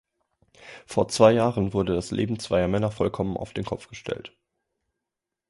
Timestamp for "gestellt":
3.87-4.35